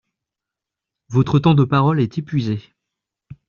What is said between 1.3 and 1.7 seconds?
temps de